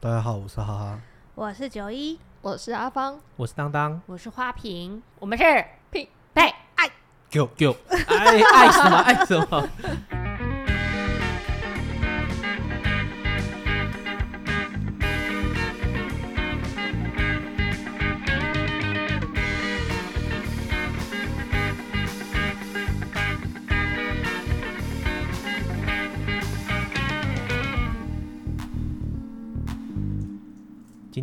[0.00, 1.00] 大家好，我是哈哈，
[1.34, 5.44] 我是九一，我是阿芳，我是当当，我是花瓶，我们是
[5.90, 6.88] 匹配爱
[7.32, 7.74] ，Go Go，
[8.06, 9.68] 爱爱什么爱什么。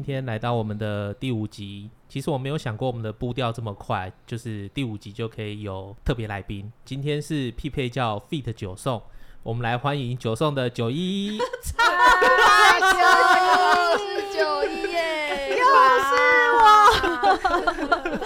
[0.05, 6.71] 天来到我们的第五集，其实我没有想过我们的步调这么快，就是第五集就可以有特别来宾。
[6.85, 9.01] 今天是匹配叫 feat 九送，
[9.41, 11.39] 我们来欢迎九送的九一。
[11.75, 15.65] 嗨，九一，九一 耶，又
[16.05, 16.13] 是
[16.53, 16.61] 我，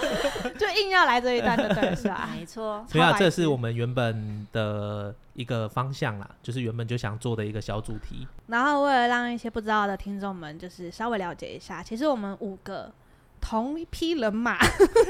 [0.02, 0.04] 就
[0.72, 2.28] 硬要来这一段的 对是吧？
[2.36, 8.26] 没错，对啊，这是我们原本的一个方向啦，就是原本就想做的一个小主题。
[8.48, 12.92] 然后为了让一些不知道的听众们，就是稍微了解一下，其实我们五个
[13.40, 14.58] 同一批人马，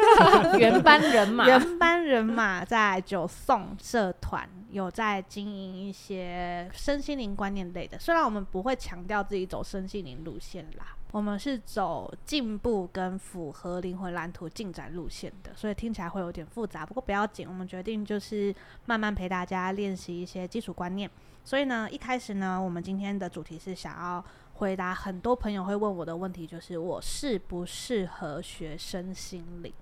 [0.59, 7.99] 原班人马，原班人马在九送社团有在经营一些身心灵观念类的。
[7.99, 10.87] 虽然我们不会强调自己走身心灵路线啦。
[11.13, 16.87] 我们是走进步跟符合灵魂蓝图进展路线的，所以听起来会有点复杂。
[16.87, 18.55] 不过不要紧，我们决定就是
[18.87, 21.11] 慢慢陪大家练习一些基础观念。
[21.43, 29.73] 所以呢，一开始呢，我们今天的主题是想要回答很多朋友会问我的问题，就是我适不适合学身心灵？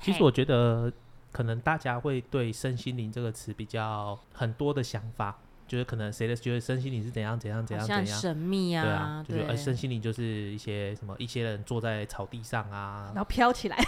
[0.00, 0.92] 其实我觉得，
[1.30, 5.38] 可能大家会对身心灵这个词比较很多的想法。
[5.72, 8.84] 就是可能谁的觉得身心灵是怎样怎样怎样怎样神秘啊？
[8.84, 13.78] 对啊，就觉得身心灵就是一些什么一些人坐在草地上啊，然后飘起来，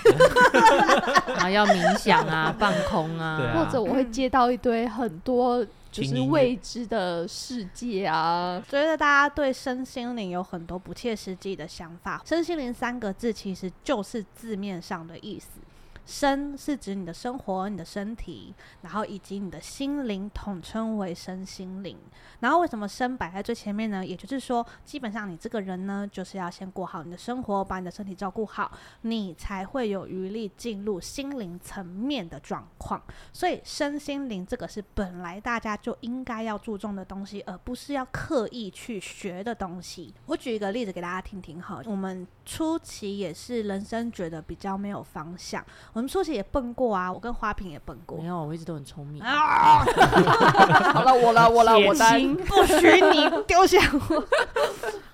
[1.37, 5.63] 然后要冥想啊， 放空啊，对啊，或者我会接到一堆很多
[5.93, 8.63] 就是未知的世界啊。
[8.67, 12.23] 觉得大家对身心灵有很多不切实际的想法。
[12.25, 15.61] 身心灵三个字其实就是字面上的意思。
[16.07, 21.97] 身是指你的生活、你的身体，然后以及你的心灵，统称为身心灵。
[22.41, 24.05] 然后为什么身摆在最前面呢？
[24.05, 28.71] 也就是说，基本上你这个人呢，就是要先过好你的生活，把你的身体照顾好，
[29.03, 33.03] 你才会有余力进入心灵层面的状况。
[33.33, 40.15] 所以身心灵这个是本来大家就应该要注重的东西，而不是要刻意去学的东西。
[40.27, 45.65] 我举一个例子给大家听听好，我们初期也是人生觉得比较没有方向。
[45.95, 48.19] 我们初期也笨过啊，我跟花瓶也笨过。
[48.19, 49.23] 没有，我一直都很聪明。
[49.23, 49.79] 啊、
[50.93, 54.25] 好了，我了，我了，我担不许你丢下我。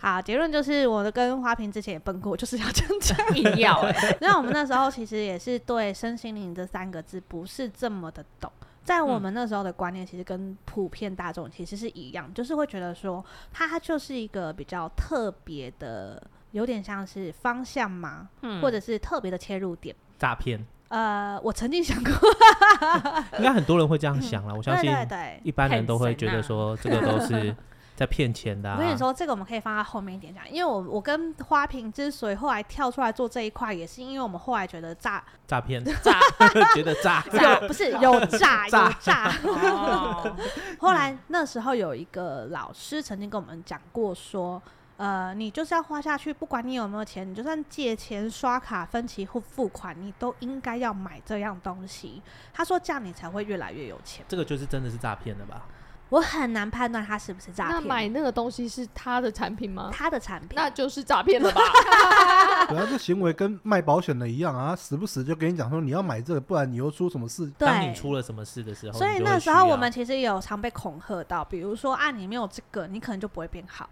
[0.00, 3.92] 好，结论就是我的跟花瓶之前也笨过，就是要这样要。
[4.22, 8.50] 那我们那时候其实也是对身心灵这三个字不是这么的懂，
[8.82, 19.94] 在我们那时候的观念，其实跟普遍大众其实是一样，就是会觉得说它就是一个比较特别的，有点像是方向嘛，嗯、或者是特别的切入点。
[20.20, 20.64] 诈骗？
[20.88, 22.12] 呃，我曾经想过，
[23.38, 24.52] 应该很多人会这样想了。
[24.52, 24.94] 嗯、我相信，
[25.42, 27.56] 一般人都会觉得说，这个都是
[27.96, 28.76] 在骗钱的、啊。
[28.76, 35.82] 我跟你说，这个我们可以放在后面一点讲，因为我我跟花瓶之所以后来跳出来做这一块，也是因为我们后来觉得诈诈骗
[36.74, 39.32] 觉得诈有不是有诈有诈。
[40.78, 44.60] 后来那时候有一个老师曾经跟我们讲过说。
[45.00, 52.20] 呃，你就是要花下去，不管你有没有钱，你就算借钱、刷卡、分期或付款，你都应该要买这样东西。
[52.52, 54.22] 他说这样你才会越来越有钱。
[54.28, 55.62] 这个就是真的是诈骗的吧？
[56.10, 57.80] 我很难判断他是不是诈骗。
[57.80, 59.88] 那买那个东西是他的产品吗？
[59.90, 61.62] 他的产品，那就是诈骗了吧？
[62.68, 67.50] 主要，这行为跟卖保险的一样啊，时不时就跟你讲说你要买这个，不然你又出什么事。
[67.56, 73.88] 当你出了什么事的时候，所以那时候我们其实有常被恐吓到，比如说啊，你没有这个，你可能就不会变好。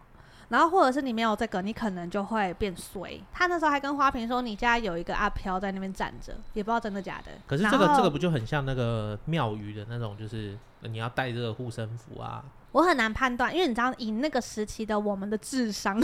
[0.48, 3.20] 然后或者是你没有这个，你可能就会变衰。
[3.32, 7.32] 他那时候还跟花瓶说，你家有一个阿飘在那边站着，也不知道真的假的。
[7.46, 12.44] 可是这个这个不就很像那个庙宇的那种，就是你要带这个护身符啊。
[12.72, 15.98] 我很难判断，因为你知道，以那个时期的我们的智商，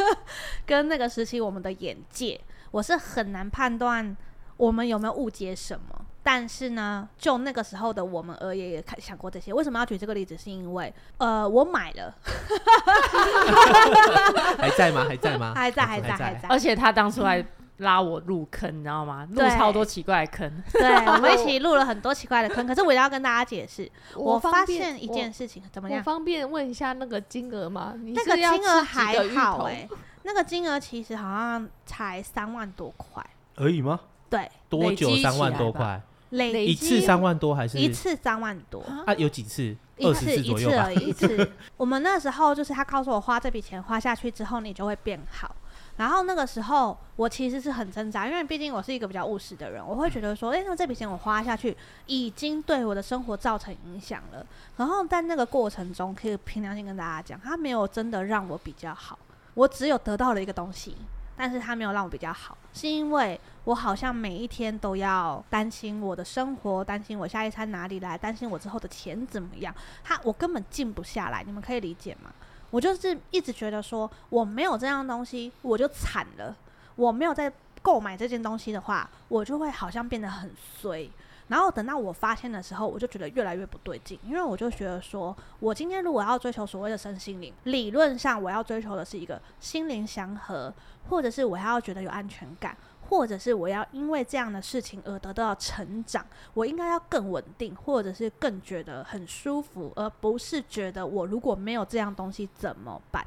[0.66, 2.40] 跟那个时期我们的眼界，
[2.70, 4.16] 我是很难判断
[4.56, 6.06] 我们有没有误解什么。
[6.22, 9.52] 但是呢，就那个时候的我们而言，也想过这些。
[9.52, 10.36] 为什么要举这个例子？
[10.36, 12.14] 是因为，呃，我买了，
[14.58, 15.04] 还在吗？
[15.08, 15.52] 还在吗？
[15.54, 16.46] 还在，还在，还在。
[16.48, 17.44] 而且他当初还
[17.78, 19.26] 拉我入坑，你知道吗？
[19.32, 20.48] 入超多奇怪的坑。
[20.72, 22.64] 对，我们一起入了很多奇怪的坑。
[22.66, 25.98] 可是我要跟大家解释，我发现一件事情，怎么样？
[25.98, 27.94] 我方便问一下那个金额吗？
[27.96, 29.88] 那个金额还好哎，
[30.22, 33.24] 那个金额其实好像才三万多块
[33.56, 33.98] 而已吗？
[34.30, 36.00] 对，多久三万多块？
[36.32, 37.78] 累一次三万多还是？
[37.78, 39.14] 一次三万多啊？
[39.14, 39.76] 有几次？
[39.96, 41.52] 一次24一次而已，一次。
[41.76, 45.54] 我们那时候就是他告诉我，花这笔钱花下去之后，你就会变好。
[45.98, 51.76] 然后那个时候，我其实是很挣扎，因为毕竟我是一个比较务实的人，我会觉得说，诶，那这笔钱我花下去，
[52.06, 54.44] 已经对我的生活造成影响了。
[54.78, 59.18] 然后在那个过程中，可以凭良心跟大家讲，它没有真的让我比较好，
[59.54, 60.96] 我只有得到了一个东西，
[61.36, 69.74] 但是他没有让我比较好，是因为我好像每一天都要担心我的生活，担心我下一餐哪里来，担心我之后的钱怎么样，
[70.04, 72.30] 他我根本静不下来，你们可以理解吗？
[72.70, 76.56] 我就是一直觉得说，我没有这样东西，我就惨了。
[76.94, 80.50] 我没有在购买这件东西的话，我就会好像变得很
[80.80, 81.10] 衰。
[81.52, 90.72] 然后等到我发现的时候，我就觉得越来越不对劲，因为我就觉得说，我今天如果要追求所谓的身心灵，理论上我要追求的是一个心灵祥和，
[91.10, 92.74] 或者是我要觉得有安全感。
[93.10, 103.26] 或者是我要因为这样的事情而得到成长，我应该要更稳定，或者是更觉得很舒服，而不是觉得我如果没有这样东西怎么办？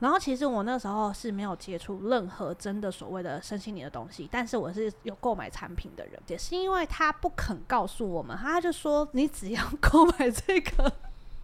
[0.00, 10.92] 然后其实我那时候是没有接触任何真的所谓的身心灵的东西，但是我是有购买产品的人，也是因为他不肯告诉我们，他就说你只要 购买这个。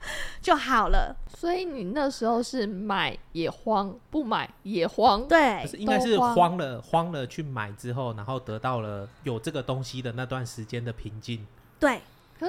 [0.42, 11.46] 就好了，所以你那时候是买也慌，不买也慌，对，应该是慌了，慌了去买之后，然后得到了有这个东西的那段时间的平静。
[11.80, 12.02] 对，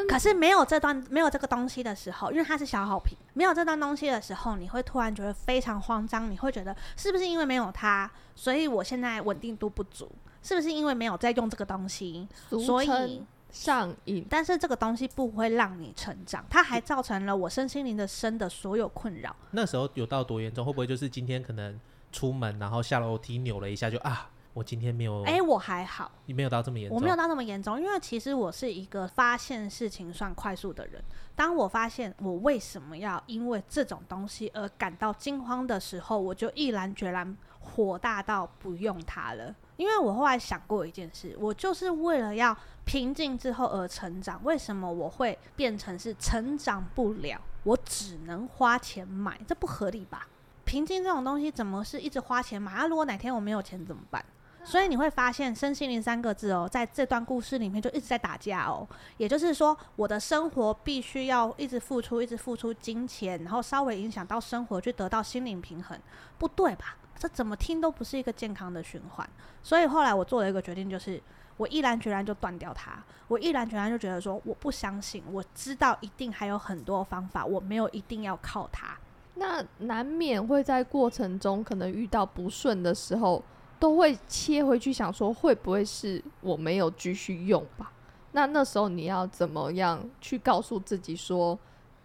[0.07, 10.11] 可是没有这段没有这个东西的时候，因为它是消耗品，没有这段东西的时候，你会突然觉得非常慌张，你会觉得是不是因为没有它，所以我现在稳定度不足？
[10.43, 13.23] 是不是因为没有在用这个东西，所以？
[13.51, 19.33] 上瘾，但是这个东西不会让你成长，它还造成了我身心灵的身的所有困扰。
[19.51, 20.65] 那时候有到多严重？
[20.65, 21.79] 会不会就是今天可能
[22.11, 24.29] 出门，然后下楼梯扭了一下就啊？
[24.55, 25.21] 我今天没有？
[25.23, 31.03] 哎、欸，我还好，你没有到这么严重，我没有到这么严重，因为其实我是一个发现事情算快速的人。
[31.35, 39.53] 当我发现我为什么要因为这种东西而感到惊慌的时候，我就毅然决然火大到不用它了。
[39.75, 44.41] 因为我后来想过一件事，我就是为了要平静之后而成长。
[44.45, 47.37] 为什么我会变成是成长不了？
[47.63, 50.29] 我只能花钱买，这不合理吧？
[50.63, 52.71] 平静这种东西怎么是一直花钱买？
[52.71, 54.23] 啊，如果哪天我没有钱怎么办？
[54.65, 58.85] 所以你会发现“身心灵”三个字哦，在这段故事里面就一直在打架哦。
[59.17, 65.97] 也就是说，我的生活必须要一直付出，一直付出金钱，然后稍微影响到生活，去得到心灵平衡，
[66.39, 66.97] 不对吧？
[67.17, 69.29] 这怎么听都不是一个健康的循环，
[69.63, 71.21] 所以后来我做了一个决定，就是
[71.55, 73.01] 我毅然决然就断掉它。
[73.27, 78.97] 我毅然决然就觉得说，我不相信，我知道一定还有很多方法，我没有一定要靠它。
[79.35, 83.41] 那难免会在过程中可能遇到不顺的时候，
[83.79, 87.91] 都会切回去想说，会不会是我没有继续用吧？
[88.31, 91.57] 那那时候你要怎么样去告诉自己说？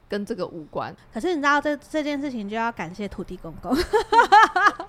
[0.08, 3.72] 跟这个无关，可是你知道这这件事情就要感谢土地公公，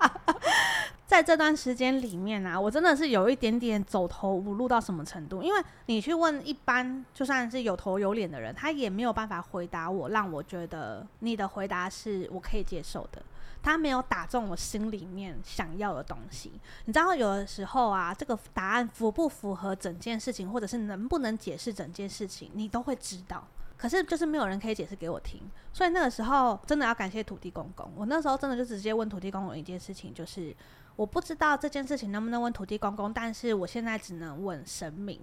[1.06, 5.40] 在这段时间里面啊，我真的是有一点点走投无路到什么程度？
[5.40, 13.22] 因为你去问一般就算是有头有脸的人，他也没有办法回答我，让我觉得你的回答是我可以接受的。
[13.62, 16.52] 他没有打中我心里面想要的东西。
[16.84, 23.46] 你知道有的时候啊，这个答案符不符合整件事情，或者是能不能解释整件事情，你都会知道。
[23.76, 25.40] 可是就是没有人可以解释给我听，
[25.72, 27.90] 所以那个时候真的要感谢土地公公。
[27.96, 30.54] 我那时候真的就直接问土地公公一件事情，就是
[30.94, 35.20] 我不知道这件事情能不能问土地公公，但是我现在只能问神明。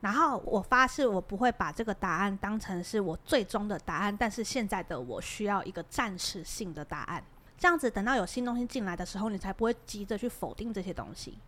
[0.00, 7.22] 然后我发誓，我不会把这个答案当成是我最终的答案，但是现在的我需要一个暂时性的答案，
[7.60, 11.38] 这样子等到有新东西进来的时候，你才不会急着去否定这些东西。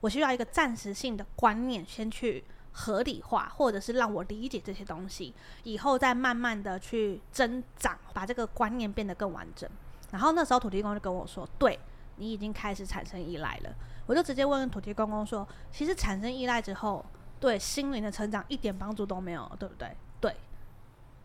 [0.00, 2.44] 我需要一个暂时性的观念，先去。
[2.70, 5.34] 合理化，或者是让我理解这些东西，
[5.64, 9.68] 以后再慢慢的去增长，把这个观念变得更完整。
[10.12, 11.76] 然后那时候土地公就跟我说：“对，
[12.16, 13.74] 你已经开始产生依赖了。”
[14.06, 17.04] 我就直接问土地公公说：“其实产生依赖之后，
[17.40, 19.96] 对心灵的成长一点帮助都没有，对不对？”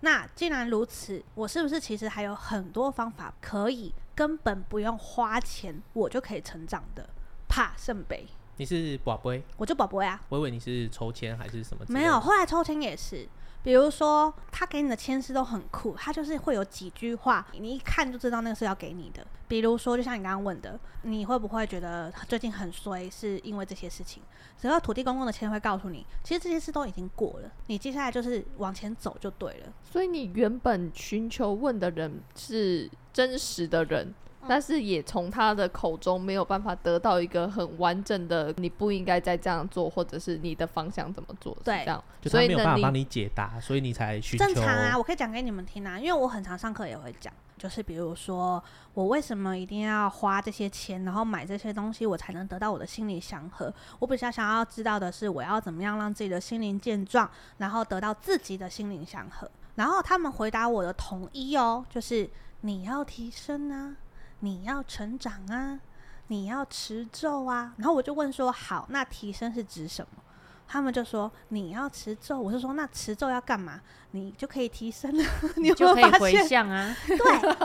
[0.04, 7.08] 那既然如此，我是不是其实还有很多方法可以根本不用花钱，我就可以成长的？
[7.48, 8.28] 怕圣杯。
[8.58, 10.22] 你是宝贝，我就宝贝啊！
[10.30, 11.84] 我以为你是抽签还是什么？
[11.88, 13.28] 没有，后来抽签也是。
[13.64, 19.26] 比如说，他给你的签诗都很酷，他就是会有几句话，你一看就知道那个是要给你的。
[19.48, 24.22] 比如说，就像你刚刚问的，你会不会觉得最近很衰，是因为这些事情？
[24.60, 29.74] 只要土地公公的签会告诉你，其实这些事都已经过了，你接下来就是往前走就对了。
[29.90, 34.14] 所以你原本寻求问的人是真实的人。
[34.48, 53.74] 但是也从他的口中没有办法得到一个很完整的，你不应该再这样做，或者是你的方向怎么做，对是这样，所以，没有办法帮你你解答，所以你才寻求正常啊，我可以讲给你们听啊，因为我很常上课也会讲，就是比如说我为什么一定要花这些钱，然后买这些东西，我才能得到我的心理祥和。
[54.00, 59.50] 我比较想要知道的是，我要怎么样让自己的心灵健壮，然后得到自己的心灵祥和。
[59.76, 62.30] 然后他们回答我的统一哦，就是
[62.62, 63.96] 你要提升啊。
[64.44, 65.80] 你要成长啊，
[66.28, 70.22] 你要持咒啊，然后我就问说，好，那提升是指什么？
[70.68, 73.80] 他们就说你要持咒，我是说那持咒要干嘛？
[74.12, 75.24] 你就可以提升了，
[75.56, 76.12] 你有有就可以？
[76.20, 76.94] 回向啊。
[77.08, 77.18] 对，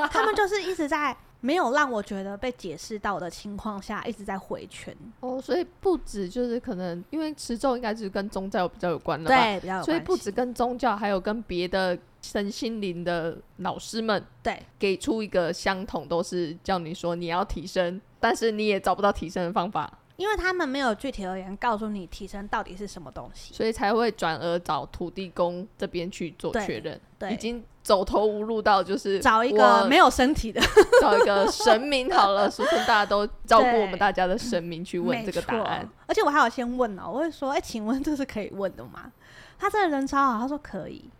[0.09, 4.97] 他们就是一直在没有让我觉得被解释到的情况下，一直在回圈。
[5.19, 9.37] 哦，所以不止就是可能因为持咒应该就是跟宗教比较有关了吧？
[9.37, 9.91] 对，比较有关系。
[9.91, 27.01] 所以不止跟宗教，还有跟别的身心灵的老师们，对，给出一个相同，都是叫你说你要提升，但是你也找不到提升的方法，因为他们没有具体而言告诉你提升到底是什么东西，所以才会转而找土地公这边去做确认。
[27.19, 30.61] 对，已经走投无路到就是找一个没有身体的，
[31.01, 35.89] 找一个神明好了， 俗称大家都照顾我们大家的神明去问这个答案。
[36.07, 39.11] 而且我还有先问哦，我会说，哎、欸，请问这是可以问的吗？
[39.59, 41.11] 他这个人超好，他说可以。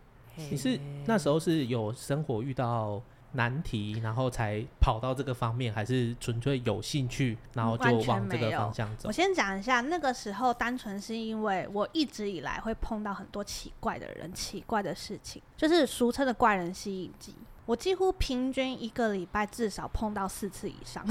[0.49, 3.01] 你是那时候是有生活遇到
[3.33, 9.07] 难题，然后才跑到这个方面，还是纯粹有兴趣，然后就往这个方向走？
[9.07, 17.35] 我先讲一下，那个时候单纯是因为我一直以来会碰到很多奇怪的人、奇怪的事情，就是俗称的怪人吸引机。
[17.65, 21.05] 我几乎平均一个礼拜至少碰到四次以上。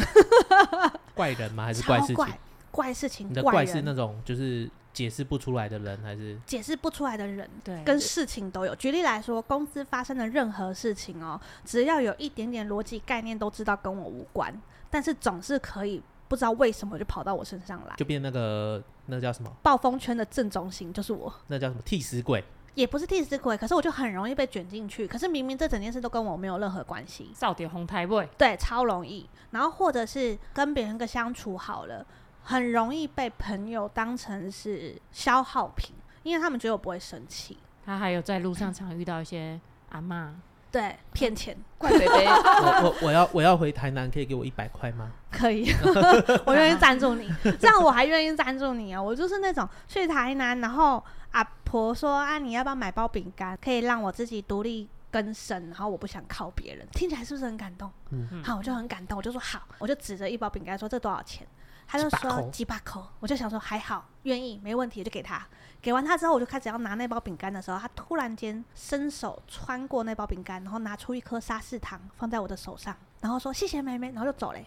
[1.14, 1.66] 怪人吗？
[1.66, 2.14] 还是怪事情？
[2.16, 2.38] 怪，
[2.72, 3.30] 怪事情。
[3.30, 4.68] 你的怪是那种就是。
[4.92, 8.74] 解释不出来的人，还是解释不出来的人，对，跟事情都有。
[8.74, 14.52] 举例来说，公司发生的任何事情哦，只要有一点点逻辑概念，都知道跟我无关，
[14.90, 21.32] 但是总是可以不知道为什么就跑到我身上来，就变那个那个叫什么暴风圈的正中心就是我。
[21.46, 22.42] 那叫什么替死鬼？
[22.74, 25.06] 也不是替死鬼，可是我就很容易被卷进去。
[25.06, 29.28] 可是明明这整件事都跟我没有任何关系，少点红台位，对，超容易。
[29.50, 32.06] 然后或者是跟别人个相处好了。
[32.48, 37.58] 很容易被朋友当成是消耗品，因为他们觉得我不会生气。
[37.84, 40.34] 他还有在路上常遇到一些阿妈，
[40.72, 42.24] 对，骗钱，怪北北。
[42.26, 45.12] 我我我要我要回台南，可以给我一百块吗？
[45.30, 45.70] 可以，
[46.46, 47.30] 我愿意赞助你。
[47.60, 49.02] 这样我还愿意赞助你啊。
[49.02, 57.90] 我就是那种去台南，然后阿婆说啊，你要不要买包饼干，可以让我自己独立更生，然后我不想靠别人，听起来是不是很感动？
[58.10, 61.46] 嗯，好，我就很感动，我就说好，我就指着一包饼干说这多少钱？
[61.90, 65.44] 他就说几把口，我就想说还好，愿意，没问题，就给他。
[65.80, 74.66] 给完他之后，我就开始要拿那包饼干的时候，他突然间伸手穿过那包饼干，然后拿出一颗沙士糖放在我的手上，然后说谢谢妹妹，然后就走嘞。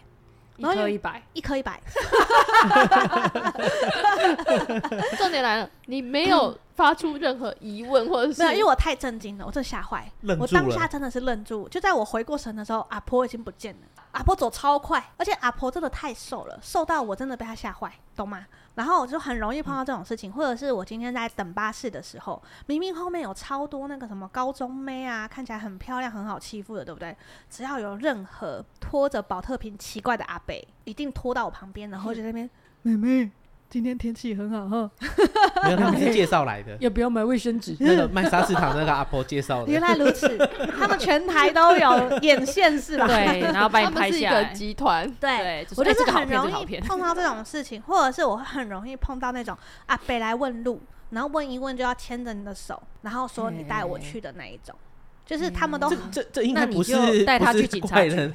[0.58, 1.80] 一颗一百，一颗一百。
[5.16, 11.68] 重点来了，你没有发出任何疑问，或者是、嗯、没有，因为我太震惊了，我真的吓坏，我当下真的是愣住。
[11.68, 13.80] 就在我回过神的时候，阿婆已经不见了。
[14.12, 18.46] 阿婆走超快，而且阿婆真的太瘦了，瘦到我真的被她吓坏，懂吗？
[18.74, 27.16] 然后我就很容易碰到这种事情，或者是我今天在等巴士的时候，明明后面有超多那个什么高中妹啊，看起来很漂亮、很好欺负的，对不对？
[27.50, 30.54] 只要有任何拖着宝特瓶奇怪的阿伯，
[30.84, 32.48] 一定拖到我旁边，然后就在那边，
[32.82, 33.30] 妹妹。
[33.72, 34.90] 今天天气很好哈，
[35.64, 37.74] 没有，他们是介绍来的，也不用买卫生纸。
[37.80, 40.36] 那个卖沙士糖那个阿婆介绍的， 原来如此，
[40.78, 43.06] 他们全台都有眼线是吧？
[43.06, 44.52] 对，然后把你拍下来。
[44.52, 54.74] 集团对，对我就是很容易碰到这种事情，或者是我会很容易碰到那种阿北来问路，然后问一问就要牵着你的手，然后说你带我去的那一种。
[55.24, 58.10] 就是他们都这这这应该不是带他去警察局，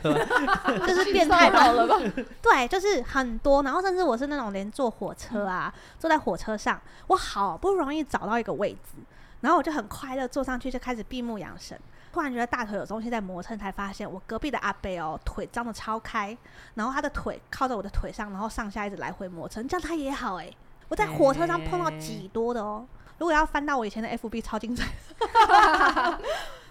[0.88, 1.96] 就是变态到了吧？
[2.42, 8.98] 对，就是很多，然后甚至我是那种连坐火车啊，坐在火车上，我好不容易找到一个位置，
[9.42, 11.78] 然后我就很快乐坐上去，就开始闭目养神。
[12.14, 16.36] 突然觉得大腿有东西在磨蹭，才发现我隔壁的阿贝哦，腿张的超开，
[16.74, 20.50] 然后他的腿靠在我的腿上，然后上下一直来回磨蹭，这样他也好哎。
[20.88, 22.84] 我在火车上碰到几多的哦，
[23.20, 24.88] 如果要翻到我以前的 FB，超精彩。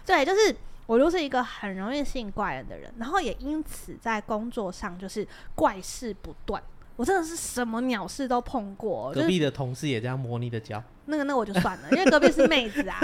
[0.07, 6.63] 对，就是我就是一个很容易吸引怪人的人，然后也因此在工作上就是怪事不断。
[6.95, 9.13] 我真的是什么鸟事都碰过。
[9.13, 10.83] 隔壁的同事也这样摸你的脚？
[11.05, 12.99] 那个那我就算了，因为隔壁是妹子啊。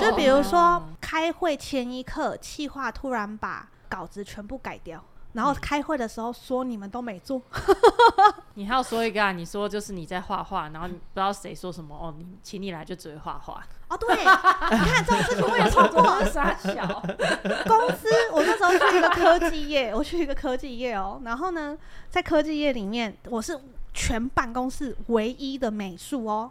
[0.00, 7.40] 就比如说开会前一刻，企划突然把稿子全部改掉，然后开会的时候说你们都没做。
[8.54, 9.30] 你还要说一个啊？
[9.30, 13.62] 你说就是你在画画，然后你不知道谁说什么哦，你请你来就只会画画。
[13.88, 16.24] 哦，对，你看这种事情我也做过。
[16.24, 16.86] 傻小
[17.66, 21.78] 公司，我那时候去一个科技业，我去一个科技业哦，然后呢，
[22.10, 23.58] 在科技业里面，我是
[23.94, 26.50] 全办公室唯一的美术哦。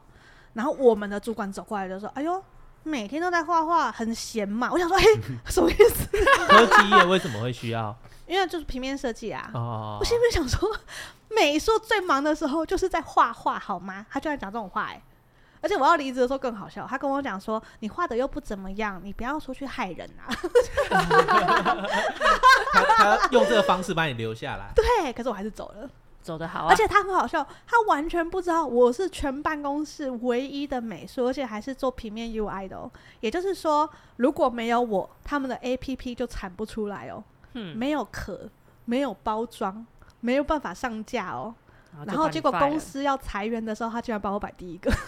[0.54, 2.42] 然后我们的主管走过来就说：“哎呦，
[2.82, 5.06] 每天都在画画，很闲嘛。”我想说：“嘿，
[5.46, 6.08] 什么意思？”
[6.48, 7.96] 科技业为什么会需要？
[8.28, 9.50] 因为就是平面设计啊。
[9.54, 9.98] 哦。
[10.00, 10.70] 我心里想说，
[11.30, 14.06] 美术最忙的时候就是在画画，好吗？
[14.10, 15.02] 他居然讲这种话，哎。
[15.60, 20.30] 而且我要离职的时候更好笑，他跟我讲说：“你画的又不怎么样，你不要说去害人啊。
[22.72, 24.72] ”他他用这个方式把你留下来。
[24.76, 25.90] 对，可是我还是走了，
[26.22, 26.68] 走得好啊。
[26.70, 32.90] 而且他很好笑，他完全不知道我是全办公室唯一的美术，而且还是做平面 UI 的哦。
[33.20, 37.24] 也就是说，如果没有我，他们的 APP 就产不出来哦。
[37.58, 38.50] 嗯，没有壳，
[38.86, 39.86] 没有包装，
[40.20, 41.54] 没有办法上架哦。
[42.06, 44.92] 然后结果公司要裁员的时候，他居然把我摆第一个。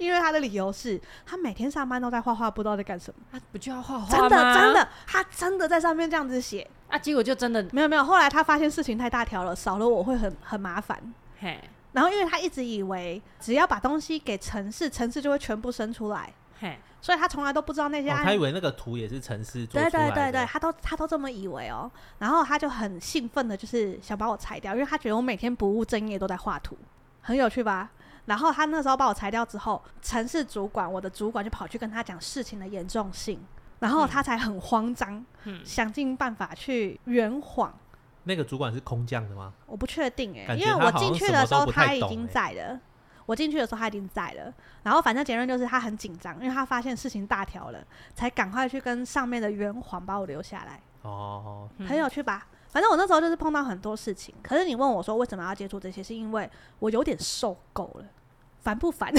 [0.00, 3.20] 因为他的理由是他每天上班都在画画，不知道在干什么。
[3.30, 4.28] 他不就要画画吗？
[4.28, 8.02] 真的真的，他真的在上面这样子写啊，结果就真的没有没有。
[8.02, 11.00] 后来他发现事情太大条了，少了我会很很麻烦。
[11.38, 11.62] 嘿，
[11.92, 16.32] 然后因为他一直以为只要把东西给城市，城市就会全部生出来。
[16.58, 16.76] 嘿，
[17.06, 18.22] 所以他从来都不知道那些案。
[18.22, 19.90] 哦，他以为那个图也是城市做出来的。
[19.90, 21.88] 对对对对，他都他都这么以为哦。
[22.18, 26.76] 然后他就很兴奋的，就是想把我裁掉，因为他觉得我每天不务正业都在画图，
[27.20, 27.88] 很有趣吧？
[28.24, 33.38] 然后他那时候把我裁掉之后，城市主管，我的主管就跑去跟他讲事情的严重性，
[33.78, 37.72] 然后他才很慌张，嗯、想尽办法去圆谎。
[38.24, 39.52] 那个主管是空降的吗？
[39.64, 42.80] 我不确定哎、欸，因为我进去的时候他已经在了，欸、
[43.26, 44.52] 我进去的时候他已经在了。
[44.82, 47.78] 然后反正结论就是他很紧张，因为他发现事情大条了，
[48.14, 50.80] 才赶快去跟上面的圆环把我留下来。
[51.02, 52.46] 哦，很有趣吧？
[52.68, 58.04] 反正我那时候就是碰到很多事情，可是你问我说为什么要接触这些，是因为我有点受够了。
[58.60, 59.12] 烦不烦？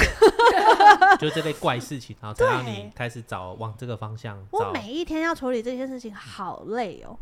[1.17, 4.37] 就这类怪事情，然后才让你开始找往这个方向。
[4.51, 7.17] 我每一天要处理这些事情，好累哦，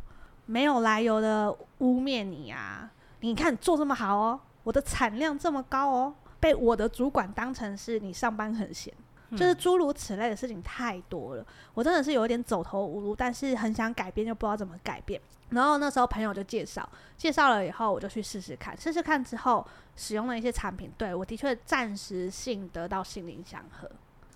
[0.47, 2.89] 没有来由的污蔑你啊！
[3.19, 8.93] 你看做这么好哦，我的产量这么高哦，被我的主管当成是你上班很闲，
[9.31, 15.19] 就是诸如此类的事情太多了，我真的是有点走投无路，但是很想改变，又不知道怎么改变。
[15.49, 16.87] 然后那时候朋友就介绍，
[17.17, 23.89] 介绍了以后我就去试试看，试试看之后使用了一些产品，对，我的确暂时性得到心灵祥和，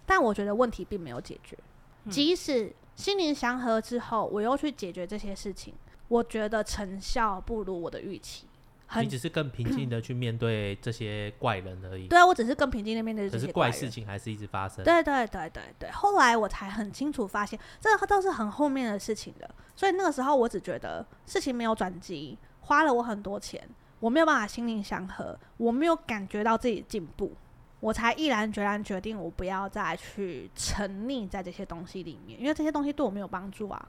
[0.07, 1.55] 但我觉得问题并没有解决。
[2.09, 5.75] 即使心灵祥和之后，我又去解决这些事情，
[6.07, 8.47] 我觉得成效不如我的预期。
[8.97, 12.07] 你只是更平静的去面对这些怪人而已。
[12.07, 13.71] 对啊，我只是更平静的面对这些怪人。
[13.71, 14.83] 可是怪事情还是一直发生。
[14.83, 19.49] 对对对对对，后来我才很清楚发现，这个都是很后面的事情的。
[19.75, 27.31] 所以那个时候我只觉得事情没有转机，花了我很多钱，我没有办法心灵相合，我没有感觉到自己进步，
[27.79, 33.87] 我才毅然决然决定我不要再去沉溺在这些东西里面，因为这些东西对我没有帮助啊。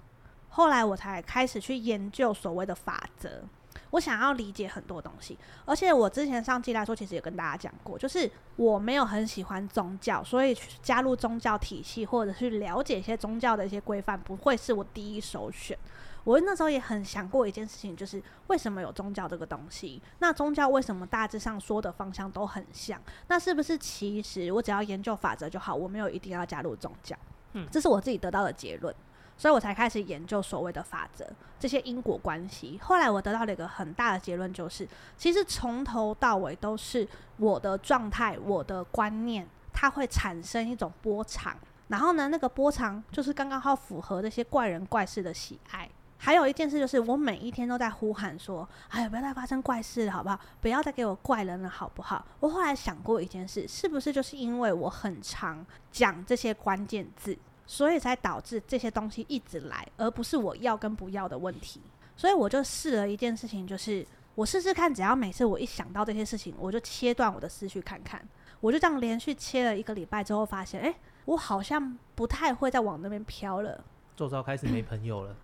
[0.50, 3.42] 后来我才开始去研究所谓的法则。
[3.90, 15.76] 我想要理解很多东西，而且我之前上季来说，其实也跟大家讲过，就是我没有很喜欢宗教，所以加入宗教体系或者去了解一些宗教的一些规范，不会是我第一首选。
[16.22, 20.02] 我那时候也很想过一件事情，就是为什么有宗教这个东西？
[20.18, 23.00] 那宗教为什么大致上说的方向都很像？
[23.28, 25.74] 那是不是其实我只要研究法则就好？
[25.74, 27.16] 我没有一定要加入宗教。
[27.54, 28.94] 嗯，这是我自己得到的结论。
[29.40, 31.26] 所以我才开始研究所谓的法则，
[31.58, 32.78] 这些因果关系。
[32.82, 41.56] 后来我得到了一个很大的结论，就是其实从头到尾都是我的状态、我的观念，它会产生一种波长。
[41.88, 45.88] 然后呢，那个波长就是刚刚好符合那些怪人怪事的喜爱。
[46.22, 50.38] 还有一件事就是，我每一天都在呼喊说：“哎呀，不要再发生怪事了，好不好？
[50.60, 57.34] 不要再给我怪人了，好不好？”我后来想过一件事，是不是就是因为我很常讲这些关键字？
[57.70, 61.80] 所以才导致这些东西一直来，而不是我要跟不要的问题。
[62.16, 64.04] 所以我就试了一件事情，就是
[64.34, 68.20] 我试试看，只要每次我一想到这些事情，我就切断我的思绪看看。
[68.60, 70.92] 我就这样连续切了一个礼拜之后，发现，哎，
[71.26, 73.84] 我好像不太会再往那边飘了。
[74.16, 75.36] 周遭开始没朋友了。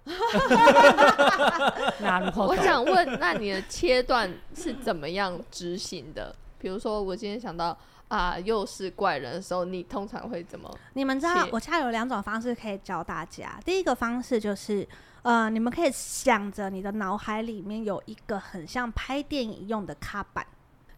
[2.35, 6.35] 我想问，那你的切断是怎么样执行的？
[6.59, 7.79] 比如说，我今天想到。
[8.09, 10.73] 啊，又是怪人的时候，你通常会怎么？
[10.93, 13.59] 你们知道，我家有两种方式可以教大家。
[13.65, 14.87] 第一个方式就是，
[15.23, 20.47] 呃，你们可以想着你的脑海里面有一个很像拍电影用的卡板，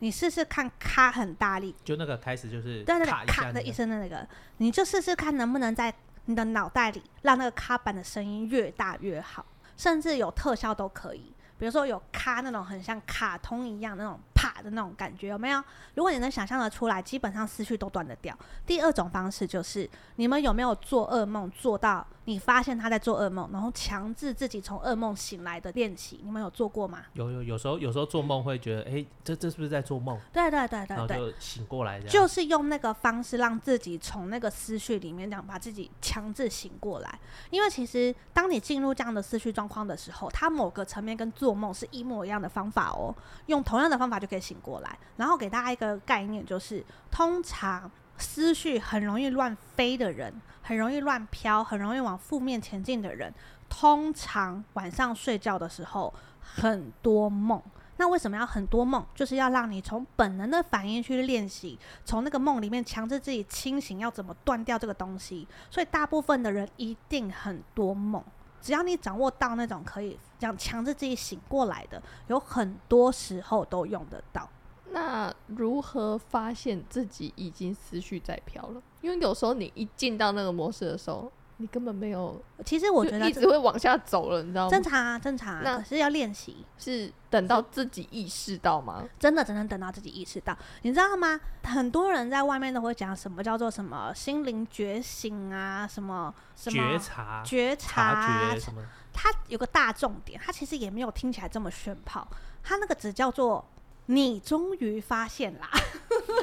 [0.00, 5.94] 你试试看，卡很大力，就那个开始就是对对对，卡的一声的那个，你就试试看能不能在
[6.26, 9.46] 你的脑袋里让那个卡板的声音越大越好，
[9.78, 14.20] 甚至有特效都可以，比如说有卡那种很像卡通一样那种。
[14.38, 15.60] 啪的那种感觉，有没有？
[15.94, 18.36] 如果你能想象得出来，基本上思绪都断得掉。
[18.64, 26.20] 第二种方式就是，你们有没有做噩梦做到你发现他在做噩梦，然后强制自己从噩梦醒来的练习？
[26.22, 27.00] 你们有做过吗？
[27.14, 30.16] 有有有时候有时候做梦会觉得，哎、欸，这这是不是在做梦？
[30.32, 37.18] 对对对对对，就醒过来，就是用那个方式让自己从那个思绪里面这样把自己强制醒过来。
[37.50, 43.12] 因为其实当你进入这样的思绪状况的时候，它某个层面跟做梦是一模一样的方法哦，
[43.46, 44.98] 用同样的方法就可以醒过来。
[45.16, 53.32] 然后给大家一个概念，就是通常思绪很容易乱飞的人，很容易乱飘，很容易往负面前进的人，
[53.68, 57.60] 通常晚上睡觉的时候很多梦。
[58.00, 59.04] 那为什么要很多梦？
[59.12, 65.48] 就是要让你从本能的反应去练习，从那个梦里面强制自己清醒，要怎么断掉这个东西。
[65.68, 68.22] 所以大部分的人一定很多梦。
[68.60, 74.48] 只要你掌握到那种可以这样强制自己醒过来的，有很多时候都用得到。
[74.90, 78.82] 那如何发现自己已经思绪在飘了？
[79.02, 82.42] 因为有时候你一进到那个模式的时候，你根本没有。
[82.64, 84.70] 其实我觉得一直会往下走了，你知道吗？
[84.70, 85.60] 正常啊，正常啊。
[85.62, 89.04] 那可是要练习，是等到自己意识到吗？
[89.18, 91.38] 真的只能等到自己意识到，你知道吗？
[91.64, 98.82] 很多人在外面都会讲什么叫做什么心灵觉醒啊，什么什么觉察、觉察觉什么？
[99.12, 102.26] 他有个大重点，他其实也没有听起来这么炫炮，
[102.62, 103.64] 他那个只叫做。
[104.10, 105.68] 你终于发现啦，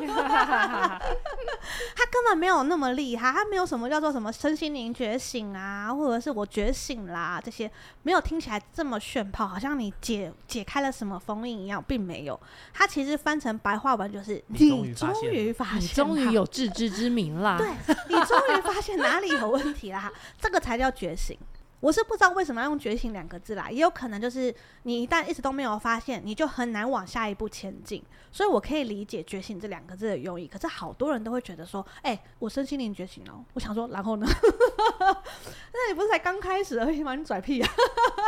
[1.95, 7.69] 他根本没有那么厉害，他没有什么叫做什么身心灵觉醒啊，或者是我觉醒啦，这些
[8.03, 12.39] 没有听起来这么炫炮，好像你解解开了什么封印一样，并没有。
[12.73, 17.69] 他其实翻成白话文就是你终于发现，你终于有自知之明啦，对，
[18.09, 21.37] 你终于发现哪里有问题啦，这个才叫觉醒。
[21.79, 28.03] 我是不知道为什么要用“觉醒”两个字啦，也有可能就是你一旦一直都没有发现，你就很难往下一步前进。
[28.31, 30.47] 所以我可以理解“觉醒”这两个字的用意。
[30.47, 34.25] 可是好多人都会觉得说：“哎、我身心灵觉醒了。”我想说，然后呢？
[34.97, 37.13] 那你不是才刚开始而已吗？
[37.15, 37.69] 你拽屁啊！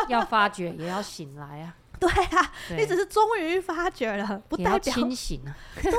[0.10, 1.76] 要发觉也要醒来啊！
[2.00, 5.56] 对啊，对你只是终于发觉了，不代表清醒啊。
[5.82, 5.98] 对啊，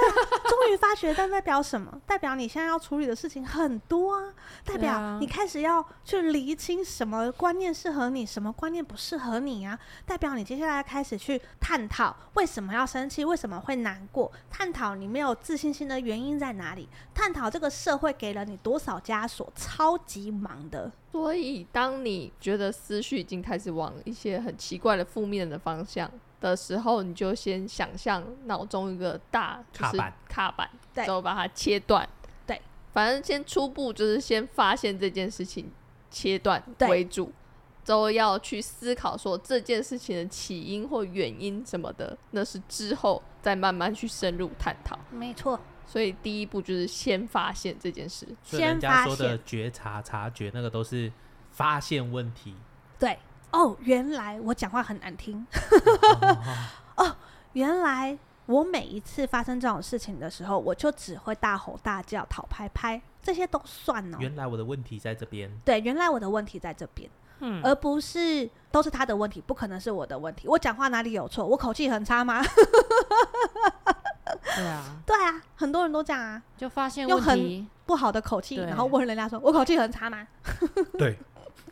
[0.49, 1.93] 终于发觉，但代表什么？
[2.07, 4.33] 代表你现在要处理的事情很多啊。
[4.65, 9.79] 代表你开始要去厘清什么观念适合你，什么观念不适合你啊。
[10.07, 20.91] 代表你接下来开始去探讨为什么要生气，为什么会难过，探讨你没有自信心的原因在哪里，探讨这个社会给了你多少枷锁，超级忙的。
[21.11, 29.97] 所以，当你觉得思绪已经开始往一些很奇怪的负面的方向的时候，你就先想象脑中一个大就是
[30.29, 32.07] 卡板，对，之后把它切断。
[32.47, 32.61] 对，
[32.92, 35.73] 反正先初步就是先发现这件事情，
[36.11, 37.33] 切断为主，
[37.87, 44.99] 都要去思考说这件事情的起因或原因什么的，那是之后再慢慢去深入探讨。
[45.11, 45.59] 没错。
[45.88, 51.11] 所以第一步就是先发现这件事，所以人家说的觉察、察觉，那个都是
[51.51, 52.55] 发现问题。
[52.98, 53.18] 对，
[53.51, 55.46] 哦，原来我讲话很难听。
[56.96, 57.16] 哦，
[57.55, 64.18] 原来我每一次发生这种事情的时候，我就只会大吼大叫、讨拍拍，这些都算哦。
[64.20, 65.51] 原来我的问题在这边。
[65.64, 67.09] 对，原来我的问题在这边，
[67.40, 70.46] 嗯，而不是都是他的问题，不可能是我的问题。
[70.46, 71.46] 我讲话哪里有错？
[71.46, 72.44] 我口气很差吗？
[74.57, 80.27] 对啊，对啊，很多人都这样啊，就发现用很不好的口气，然后问人家说：“我口气很差吗？”
[80.99, 81.19] 对，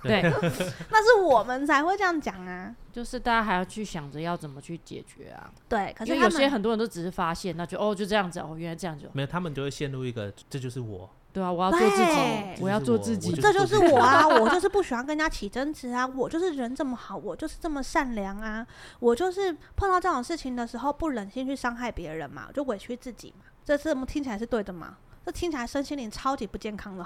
[0.03, 0.23] 对，
[0.91, 2.75] 那是我们才会这样讲啊。
[2.93, 5.51] 就是大家还要去想着要怎么去解决啊。
[5.69, 11.11] 对，可是有些很多人都只是发现，那就哦就这样子哦，原来这样子没有，他们就会陷入一个这就是我。
[11.37, 14.27] 对啊，我要做自己，我要做自己，这就是我啊！
[14.27, 16.07] 我就是不喜欢跟人家起争执啊！
[16.07, 18.67] 我就是人这么好，我就是这么善良啊！
[19.01, 23.45] 我就是碰到这种事情的时候不忍心去伤害别人嘛，就委屈自己嘛。
[23.63, 24.97] 这这么听起来是对的吗？
[25.27, 27.05] 这听起来身心灵超级不健康的，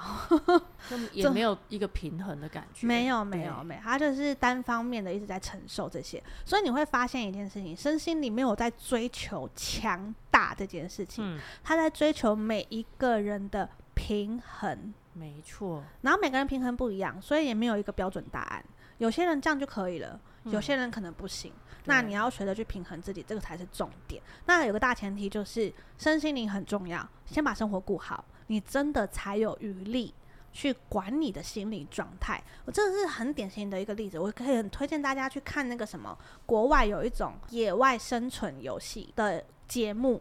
[1.13, 2.87] 也没有一个平衡的感觉。
[2.87, 13.69] 没有，没有，没有，他就是单方面的一直在承受这些，所以你会发现一件事情：身心灵没有在追求强大这件事情，嗯、他在追求每一个人的。
[14.11, 15.85] 平衡，没错。
[16.01, 18.65] 然后每个人平衡不一样，所以也没有一个标准答案。
[18.99, 21.53] 有些人这样就可以了，有些人可能不行。
[21.55, 24.21] 嗯、那你要学着去平衡自己，这个才是重点。
[24.47, 30.13] 那有个大前提就是身心灵很重要，先把生活顾好，你真的才有余力
[30.53, 32.43] 去管你的心理状态。
[32.65, 40.21] 我这个是很典型的一个例子，我可以很推荐大家去看那个什么，国外有一种野外生存游戏的节目。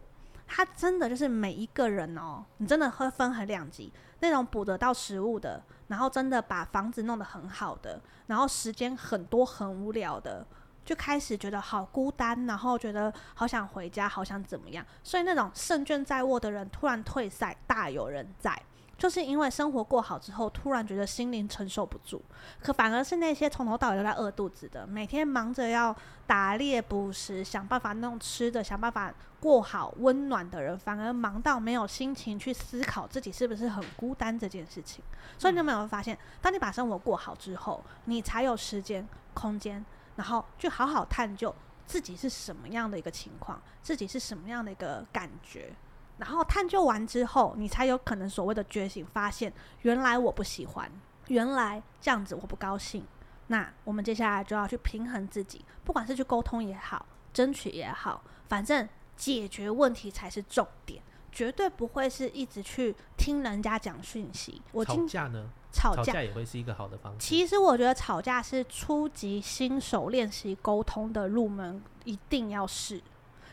[0.52, 10.46] 他真的就是每一个人哦，你真的会分很两级，那种捕得到食物的，然后真的把房子弄得很好的，然后时间很多很无聊的，
[10.84, 14.84] 就开始觉得好孤单，然后觉得好想回家，好想怎么样。
[15.04, 18.60] 所以那种胜券在握的人突然退赛，大有人在。
[19.00, 22.22] 就是因为生活过好之后，突然觉得心灵承受不住，
[22.62, 25.96] 可反而是那些从头到尾都在饿肚子的，每天忙着要
[26.28, 35.02] 打猎捕食，想办法弄吃的，想办法过好温暖的人，反而忙到没有心情去思考自己是不是很孤单这件事情。
[35.38, 39.84] 所以你有没有发现，当你把生活过好之后，你才有时间、空间，
[40.18, 41.56] 然后去好好探究
[41.88, 45.74] 自己是什么样的一个情况，自己是什么样的一个感觉。
[46.20, 49.52] 然后探究完之后，你才有可能所谓的觉醒，发现
[49.82, 50.92] 原来我不喜欢，
[51.28, 53.04] 原来这样子我不高兴。
[53.48, 61.02] 那我们接下来就要去平衡自己，不管是去沟通也好，争取也好，反正解决问题才是重点，
[61.32, 64.62] 绝对不会是一直去听人家讲讯息。
[64.72, 65.50] 我吵架呢？
[65.72, 67.20] 吵架，吵架也会是一个好的方式。
[67.20, 73.02] 其实我觉得吵架是初级新手练习沟通的入门，一定要试。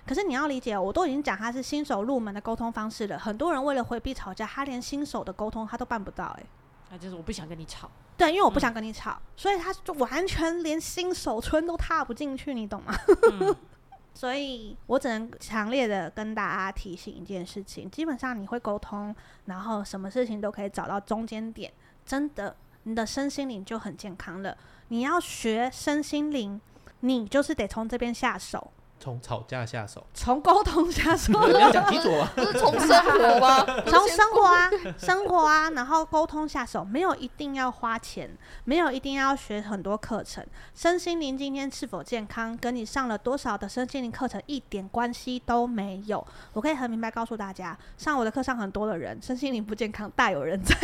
[0.06, 3.18] 可是你要理解，我都已经讲他是新手入门的沟通方式了。
[3.18, 6.26] 很多人为了回避吵架，他连新手的沟通他都办不到。
[6.38, 6.42] 哎，
[6.90, 7.90] 那就是我不想跟你吵。
[8.16, 12.94] 对，因为我不想跟你吵，嗯、所以他就完全连新手村都踏不进去，你懂吗？
[13.32, 13.54] 嗯、
[14.14, 19.14] 所以我只能强烈的跟大家提醒一件事情：基本上你会沟通，
[19.44, 21.70] 然后什么事情都可以找到中间点，
[22.06, 24.56] 真的，你的身心灵就很健康了。
[24.88, 26.58] 你要学身心灵，
[27.00, 28.72] 你就是得从这边下手。
[28.98, 31.32] 从吵架下手，从沟通下手。
[31.48, 32.30] 你要讲清楚啊！
[32.34, 33.64] 不是从生活吗？
[33.86, 38.30] 从生活啊，生活啊，然后沟通下手，没有一定要花钱，
[38.64, 40.44] 没有一定要学很多课程。
[40.74, 46.26] 身心灵今天是否健康，跟你上了多少的身心灵课程一点关系都没有。
[46.52, 50.74] 我可以很明白告诉大家，上我的课上很多的人，身心灵不健康，大有人在。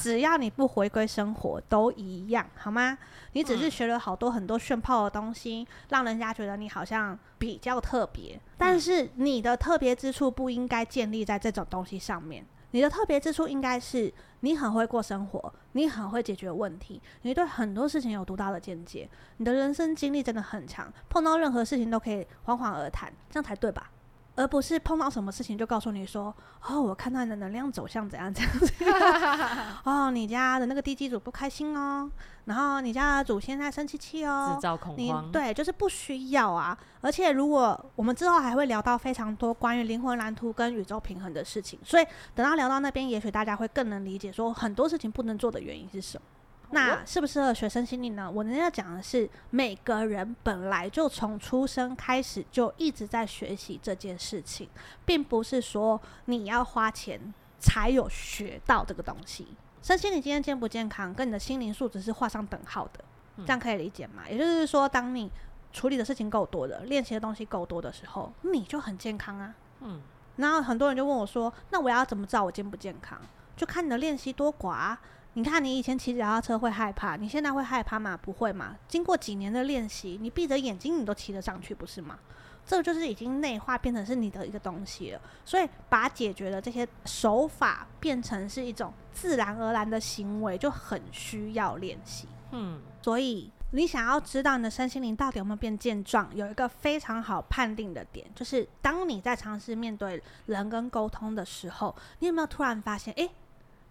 [0.00, 2.96] 只要你不回归生活，都一样，好吗？
[3.32, 8.40] 你只是学了好多很多炫炮的东西，让人家觉得你好像比较特别。
[8.58, 12.44] 但是你的特别之处不应该建立在这种东西上面。
[12.72, 23.90] 你的特别之处应该是你很会过生活，你很会解决问题，你对很多事情有独到的见解，你的人生经历真的很强，碰到任何事情都可以缓缓而谈，这样才对吧？
[24.36, 26.34] 而不是碰到什么事情就告诉你说，
[26.66, 32.10] 哦，我看到你的能量走向怎样怎样怎样， 哦，你家的那个地基主不开心哦，
[32.46, 36.76] 然后你家的祖先在生气气哦，制造恐慌，对，就是不需要啊。
[37.02, 46.24] 而且如果我们之后还会聊到非常多关于灵魂蓝图跟宇宙平衡的事情，所以等到聊到那边，也许大家会更能理解说很多事情不能做的原因是什么。
[46.72, 48.30] 那适不适合学生心理呢？
[48.30, 54.68] 我今天要讲的是，每个人本来就从出生开始就一直在学习这件事情，
[55.04, 59.48] 并不是说你要花钱才有学到这个东西。
[59.82, 63.04] 身心你今天健不健康，跟你的心灵素质是画上等号的，
[63.38, 64.22] 这样可以理解吗？
[64.28, 65.30] 也就是说，当你
[65.72, 69.54] 处理的事情够多的，练习的东西够多的时候，你就很健康啊。
[69.80, 70.00] 嗯。
[70.36, 73.20] 然后很多人就问我说：“那我要怎么知道我健不健康？
[73.56, 74.96] 就看你的练习多寡。”
[75.34, 78.18] 你看，你以前骑脚踏车会害怕，你现在会害怕吗？
[78.20, 78.76] 不会吗？
[78.88, 82.18] 经过几年的练习，你闭着眼睛你都骑得上去，不是吗？
[82.66, 85.20] 这个就是已经内化变成是你的一个东西了。
[85.44, 92.26] 所以，把解决的这些手法变成是一种自然而然的行为，就很需要练习。
[92.50, 103.30] 嗯，所以你想要知道你的身心灵到底有没有变健壮，有一个非常好判定的点，就是当你在尝试面对人跟沟通的时候，你有没有突然发现，诶，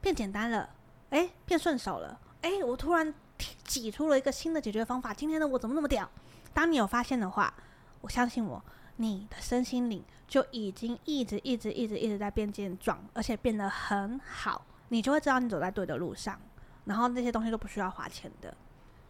[0.02, 0.70] 变简单了？
[1.10, 2.20] 哎，变顺手了！
[2.42, 3.14] 哎，我突然
[3.64, 5.14] 挤出了一个新的解决方法。
[5.14, 6.10] 今天的我怎么那么屌？
[6.54, 7.54] 当你有发现的话，
[8.02, 8.64] 我相信我，
[8.98, 14.66] 你的身心灵就已经一直、一直、一直、一直在变健壮，而且变得很好。
[14.90, 16.40] 你就会知道你走在对的路上，
[16.86, 18.56] 然后那些东西都不需要花钱的。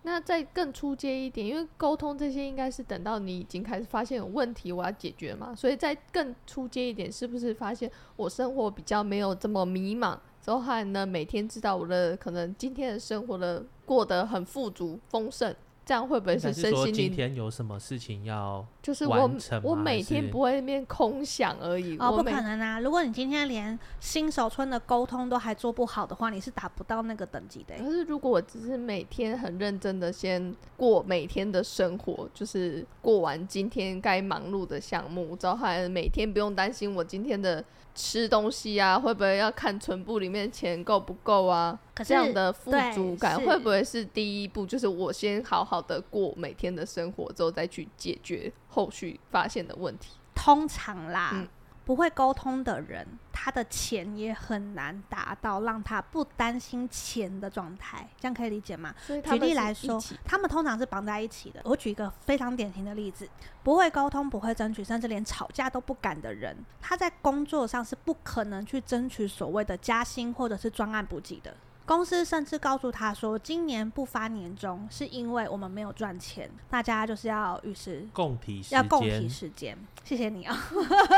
[0.03, 5.53] 那再更出阶一点，因为沟通这些应该是等到你已经开始发现有问题，我要解决嘛。
[5.53, 10.17] 所以再更出阶一点，是不是发现我生活比较没有这么迷茫？
[10.41, 15.55] 之后还呢，每天知道我的可能今天的生活的过得很富足丰盛。
[15.85, 16.93] 这样会不会是身心灵？
[16.93, 19.29] 今天有什么事情要就是我
[19.61, 21.97] 我每天不会变空想而已。
[21.97, 22.79] 哦，不可能啊！
[22.79, 27.75] 如果你今天连新手村的沟通都还做不好的话，你是达不到那个等级的。
[27.77, 37.63] 可是如果我只是每天很认真的先过每天的生活，就是过完今天该忙碌的项目，之后还每天不用担心我今天的
[37.93, 41.77] 吃东西啊，会不会要看存部里面钱够不够啊？
[41.93, 44.65] 可是这样的富足感会不会是第一步？
[44.65, 50.13] 就是我先好好的过每天的生活，之后再去解决后续发现的问题。
[50.33, 51.45] 通常啦，嗯、
[51.83, 58.95] 不会沟通的人，他的钱也很难达到让他不担心钱的状态，这样可以理解吗？
[59.05, 61.59] 举例来说，他们通常是绑在一起的。
[61.65, 63.29] 我举一个非常典型的例子：
[63.63, 71.53] 不会沟通、不会争取，甚至连吵架都不敢的人，他在工作上是不可能去争取所谓的加薪或者是专案补给的。
[71.89, 79.75] 公司甚至告诉他说，今年不发年终是因为我们没有赚钱，大家就是要与时共体要共提时间。
[80.03, 80.55] 谢谢你啊，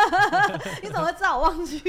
[0.81, 1.79] 你怎么会知道我忘记？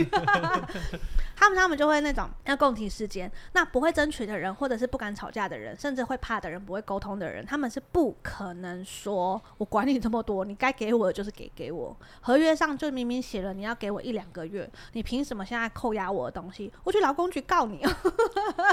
[1.37, 11.97] 他 们他们就会那种要共提时间，那不会争取的人，或者是不敢吵架的人，甚至会怕的人，不会沟通的人，他们是不可能说我管你这么多，你该给我的就是给给我。
[12.21, 16.73] 合约上就明明写了你要给我一两个月，你凭什么现在扣押我的东西？
[16.83, 17.81] 我去劳工局告你。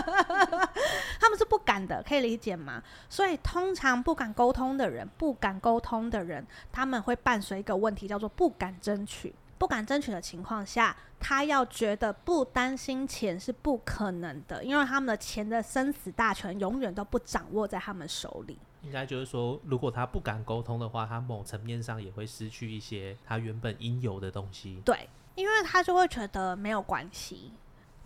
[1.19, 2.81] 他们是不敢的，可以理解吗？
[3.09, 9.33] 所以通常不敢沟通的人，不敢沟通的人，他们会伴随一个问题，叫做不敢争取。
[9.57, 18.57] 不敢争取的情况下，他要觉得不担心钱是不可能的，因为他们的钱的生死大权永远都不掌握在他们手里。
[18.83, 24.81] 应该就是说，如果他不敢沟通的话，他某层面上也会失去一些他原本应有的东西。
[24.85, 27.51] 对，因为他就会觉得没有关系，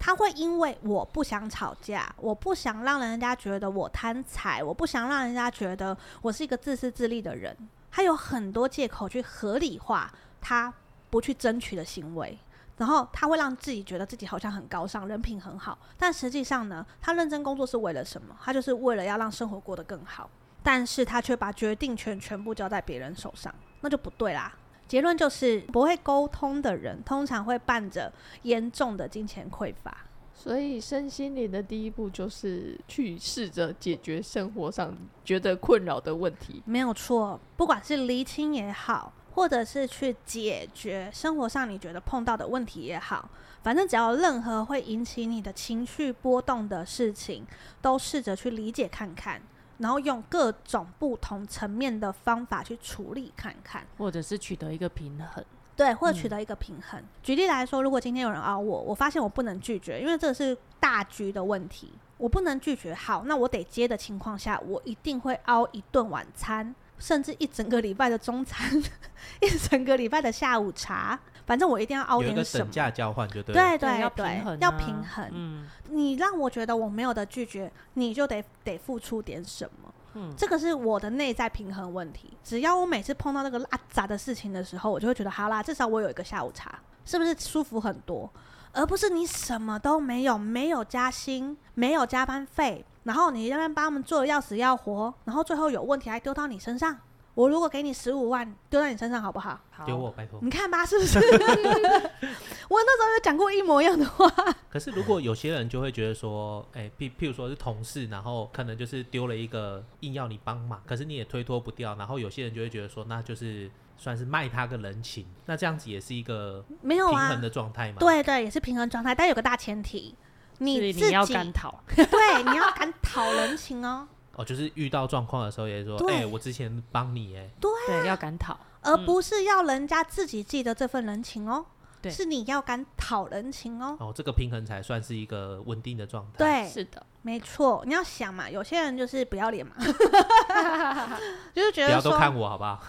[0.05, 7.55] 他会因为我不想吵架，我不想让人家觉得我贪财，我不想让人家觉得我是一个自私自利的人，
[7.89, 10.11] 他有很多借口去合理化
[10.41, 10.73] 他。
[11.09, 12.35] 不去争取的行为，
[12.75, 15.77] 然后他会让自己觉得自己好像很高尚，人品很好。
[15.95, 18.35] 但实际上呢，他认真工作是为了什么？
[18.41, 20.27] 他就是为了要让生活过得更好。
[20.63, 24.51] 但是他却把决定权全部交在别人手上，那就不对啦。
[24.93, 30.05] 结论就是，不会沟通的人通常会伴着严重的金钱匮乏。
[30.35, 36.61] 所以，身心灵的第一步就是去试着解决生活上觉得困扰的问题。
[36.65, 39.11] 没有错，不管是厘清也好。
[39.35, 43.27] 或者是去解决生活上你觉得碰到的问题也好，
[43.63, 47.43] 反正只要任何会引起你的情绪波动的事情，
[47.81, 49.41] 都试着去理解看看，
[49.83, 55.43] 然后用各种不同层面的方法去处理看看，或者是取得一个平衡。
[55.75, 56.97] 对，或者取得一个平衡。
[56.97, 57.05] 嗯。
[57.21, 62.93] 举例来说，如果今天有人熬我，我发现我不能拒绝，因为这是大局的问题，我不能拒绝。
[62.93, 66.73] 好，那我得接的情况下，我一定会熬一顿晚餐。
[66.99, 68.81] 甚至一整个礼拜的中餐，
[69.41, 72.37] 一整个礼拜的下午茶，反正我一定要凹点什么。
[72.37, 73.53] 有一个等价交换就对。
[73.53, 75.29] 对对对，要平衡啊，要平衡。
[75.31, 79.93] 嗯，你让我觉得我没有的拒绝，你就得得付出点什么。
[80.15, 82.37] 嗯，这个是我的内在平衡问题。
[82.43, 88.29] 只要我每次碰到那个拉杂的事情的时候，我就会觉得好啦，至少我有一个下午茶，是不是舒服很多？
[88.71, 92.85] 而不是你什么都没有，没有加薪，没有加班费。
[93.03, 96.97] 然后你那边帮他们做的要死要活，然后最后有问题还丢到你身上。
[97.35, 99.59] 我如果给你十五万，丢在你身上好不好？
[99.71, 100.39] 好丢我拜托。
[100.43, 101.17] 你看吧，是不是？
[102.69, 104.29] 我那时候有讲过一模一样的话。
[104.69, 117.97] 可是如果有些人就会觉得说，哎、欸，譬譬如说是同事，然后可能就是丢了一个硬要你帮忙，可是你也推脱不掉，然后有些人就会觉得说，那就是算是卖他个人情，那这样子也是一个没有平衡的状态嘛？
[117.99, 120.15] 对对，也是平衡状态，但有个大前提。
[120.59, 124.07] 你自己你要敢讨， 对，你要敢讨人情哦。
[124.35, 131.65] 哦，就是遇到状况的时候，也说，哎、欸，我之前帮你，哎，对、啊，对，要敢讨，而不是要人家自己记得这份人情哦。
[132.01, 133.95] 对，是你要敢讨人情哦。
[133.99, 136.39] 哦，这个平衡才算是一个稳定的状态。
[136.39, 137.05] 对，是的。
[137.25, 139.73] 没错，你要想嘛，有些人就是不要脸嘛，
[141.55, 142.83] 就是觉得说，不要都看我好不好？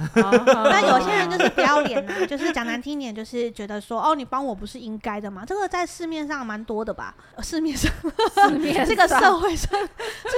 [0.65, 5.45] 那有些人就是不要脸啊， 就是讲难听点，就是觉得说，哦，你帮我不是应该的吗？
[5.47, 7.15] 这个在市面上蛮多的吧？
[7.45, 7.89] 市面上，
[8.35, 9.79] 市面上这个社会上，这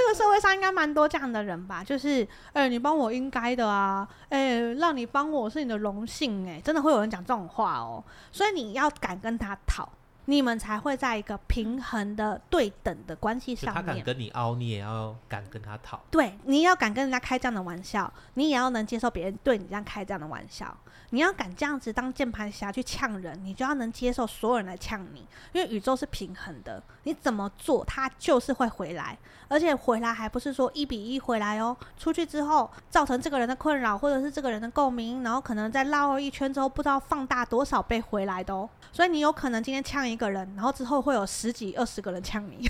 [0.07, 1.83] 个社会上应该蛮多这样的人吧？
[1.83, 2.21] 就是，
[2.53, 9.89] 哎、欸，你帮我应该的啊，哎、欸，让你帮我是你的荣幸，哎，真的会有人讲这种话哦，所以你要敢跟他讨。
[10.29, 13.85] 你们才会在一个平衡的对等的关系上面。
[13.85, 16.01] 他敢跟你凹，你也要敢跟他讨。
[16.11, 20.77] 对，你要敢跟人家开这样的玩笑，你也要能接受别人对你这样开这样的玩笑。
[21.11, 31.75] 你要敢这样子当键盘侠去呛人，你就要能接受所有人来呛你，因为宇宙是平衡的，你怎么做，它就是会回来，而且回来还不是说一比一回来哦。
[31.97, 38.69] 出去之后造成这个人的困扰，或者是这个人的共鸣，然后可能在绕一圈之后，不知道放大多少倍回来的哦。
[38.91, 42.69] 所以你有可能今天呛一个人，然后之后会有十几、二十个人呛你，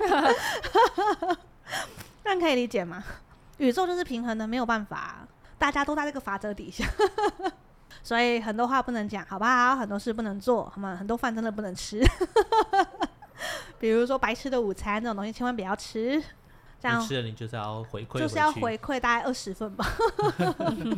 [2.24, 3.04] 那可以理解吗？
[3.58, 5.28] 宇宙就是平衡的，没有办法。
[5.62, 6.84] 大家都在这个法则底下，
[8.02, 9.76] 所以很多话不能讲，好不好？
[9.76, 10.96] 很多事不能做，好吗？
[10.96, 12.04] 很多饭真的不能吃，
[13.78, 16.20] 比如说白吃的午餐这种东西，千万不要吃。
[16.80, 19.86] 这样吃了你就是要回馈，就是要回馈大概二十分吧。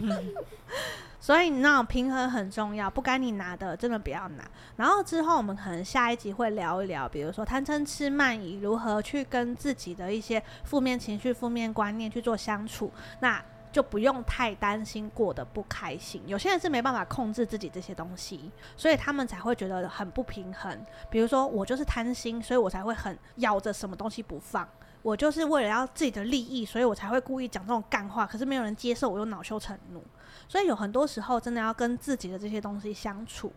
[1.20, 4.44] 所以你那种平衡很重要，不该你拿的真的不要拿。
[4.76, 13.42] 然后之后我们可能下一集会聊一聊，比如说贪嗔痴慢疑如何去跟自己的一些负面情绪、负面观念去做相处，那
[13.74, 16.22] 就不用太担心过得不开心。
[16.26, 20.86] 有些人是没办法控制自己这些东西，所以他们才会觉得很不平衡。
[21.10, 24.66] 比如说我就是贪心，所以我才会很咬着什么东西不放。
[25.02, 30.00] 我就是为了要自己的利益，所以我才会故意讲这种干话，可是没有人接受，我又恼羞成怒。
[30.48, 33.52] 所以有很多时候，真的要跟自己的这些东西相处，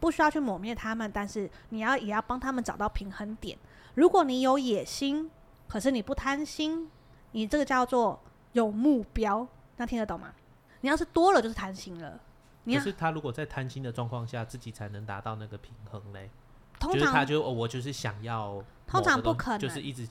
[0.00, 3.56] 不需要去抹灭他们，但是你要也要帮他们找到平衡点。
[3.94, 5.30] 如果你有野心，
[5.68, 6.90] 可是你不贪心，
[7.30, 8.20] 你这个叫做
[8.52, 9.46] 有目标，
[9.80, 10.32] 那听得懂吗？
[10.82, 12.20] 你要是多了就是贪心了。
[12.64, 16.28] 你可是他如果在贪心的状况下，自己才能达到那个平衡嘞。
[16.78, 20.06] 通常就他就、哦、我就是想要，通常不可能，就是一直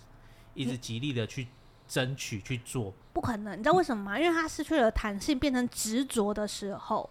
[0.56, 1.48] 一直极力的去。
[1.90, 4.20] 争取去做，不可能，你知道为什么吗？
[4.20, 7.10] 因为他失去了弹性，变成执着的时候，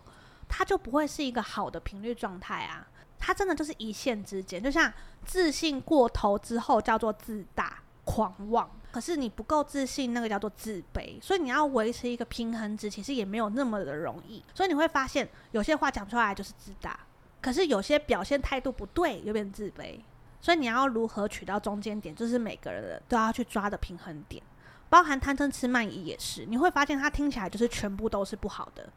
[0.48, 2.86] 他就不会是一个好的频率状态啊。
[3.18, 4.92] 他真的就是一线之间，就像
[5.24, 11.22] 自信过头之后叫做自大狂妄，可是你不够自信，那个叫做自卑。
[11.22, 14.42] 所以你要维持一个平衡值，其实也没有那么的容易。
[14.52, 16.98] 所以你会发现，有些话讲出来就是自大，
[17.40, 20.00] 可是有些表现态度不对，又变自卑。
[20.40, 24.42] 所以你要如何取到中间点，就是每个人都要去抓的平衡点。
[24.88, 28.92] 包含贪嗔痴慢疑也是，你会发现它听起来就是全部都是不好的。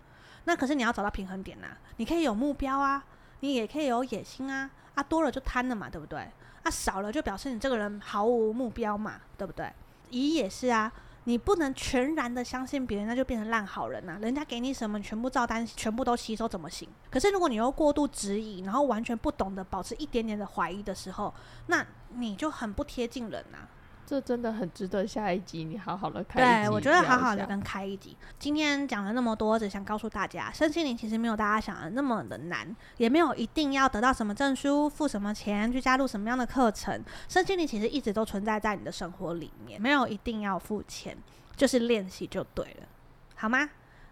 [0.45, 3.05] 那可是你要找到平衡点呐、啊，你可以有目标啊，
[3.41, 6.27] 你也可以有野心啊，啊多了就贪了嘛，对不对？
[6.63, 9.71] 啊少了就表示你这个人毫无目标嘛，对不对？
[10.11, 10.91] 疑也是啊，
[11.23, 14.19] 你不能全然的相信别人，那就变成烂好人呐、啊。
[14.21, 16.87] 人家给你什么，全部照单，全部都吸收，怎么行？
[17.09, 21.33] 可是如果你又过度质疑，然后完全不懂得保持一点点的怀疑的时候，
[21.67, 21.85] 那
[22.15, 23.80] 你就很不贴近人呐、啊。
[24.11, 26.65] 这真的很值得下一集你好好的开。
[26.65, 28.17] 对，我觉得好好的跟开一集。
[28.37, 37.01] 今天讲了那么多，只想告诉大家，身心灵其实没有大家想的那么的难，也没有一定要得到什么证书、付什么钱去加入什么样的课程。
[37.29, 41.17] 身心灵其实一直都存在在你的生活里面，没有一定要付钱，
[41.55, 42.87] 就是练习就对了，
[43.35, 43.69] 好吗？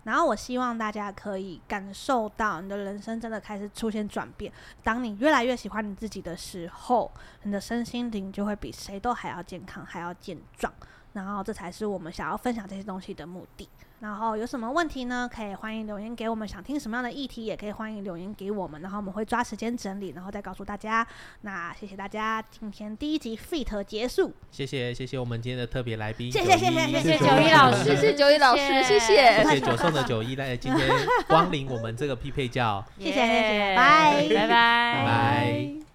[0.10, 4.52] 然后我希望大家可以感受到，你的人生真的开始出现转变。
[4.84, 7.12] 当你越来越喜欢你自己的时候，
[7.44, 10.74] 你的身心灵就会比谁都还要健康，还要健壮。
[11.14, 13.70] 然后这才是我们想要分享这些东西的目的。
[14.00, 15.30] 然后有什么问题呢？
[15.32, 21.06] 可以欢迎留言给我们，想听什么样的议题，也可以欢迎留言给我们，然后我们会抓时间整理，然后再告诉大家。
[21.42, 24.34] 那谢谢大家，今天第一集 Fit 结束。
[24.52, 30.90] 谢谢谢谢我们今天的特别来宾，谢谢谢谢谢谢九一老师，谢谢九一老师，谢谢谢谢九送的九一来今天
[31.28, 35.89] 光临我们这个匹配教，谢谢谢谢，拜。